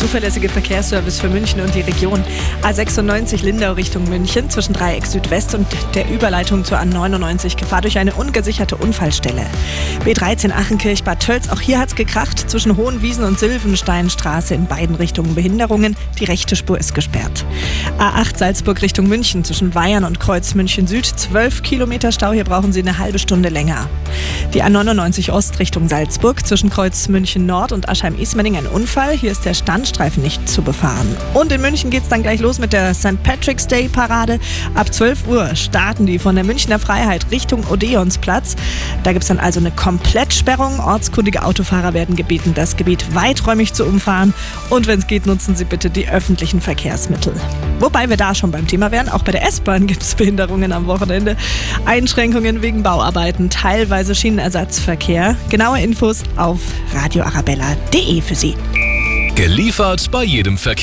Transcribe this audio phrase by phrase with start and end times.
[0.00, 2.24] zuverlässige Verkehrsservice für München und die Region.
[2.62, 8.14] A96 Lindau Richtung München zwischen Dreieck Südwest und der Überleitung zur A99 Gefahr durch eine
[8.14, 9.44] ungesicherte Unfallstelle.
[10.06, 12.50] B13 Achenkirch Bad Tölz, auch hier hat's gekracht.
[12.50, 15.94] Zwischen Hohenwiesen und Silvensteinstraße in beiden Richtungen Behinderungen.
[16.18, 17.44] Die rechte Spur ist gesperrt.
[17.98, 21.04] A8 Salzburg Richtung München zwischen Weyern und Kreuz München Süd.
[21.04, 23.86] 12 Kilometer Stau, hier brauchen Sie eine halbe Stunde länger.
[24.54, 29.12] Die A99 Ost Richtung Salzburg zwischen Kreuz München Nord und Aschheim-Ismaning ein Unfall.
[29.14, 29.52] Hier ist der
[29.90, 31.16] Standstreifen nicht zu befahren.
[31.34, 33.22] Und in München geht es dann gleich los mit der St.
[33.22, 34.38] Patrick's Day Parade.
[34.74, 38.56] Ab 12 Uhr starten die von der Münchner Freiheit Richtung Odeonsplatz.
[39.02, 40.78] Da gibt es dann also eine Komplettsperrung.
[40.80, 44.32] Ortskundige Autofahrer werden gebeten, das Gebiet weiträumig zu umfahren.
[44.70, 47.32] Und wenn es geht, nutzen Sie bitte die öffentlichen Verkehrsmittel.
[47.80, 50.86] Wobei wir da schon beim Thema wären, auch bei der S-Bahn gibt es Behinderungen am
[50.86, 51.36] Wochenende.
[51.84, 55.36] Einschränkungen wegen Bauarbeiten, teilweise Schienenersatzverkehr.
[55.48, 56.60] Genaue Infos auf
[56.94, 58.54] radioarabella.de für Sie.
[59.40, 60.80] Geliefert bei jedem Verkehr.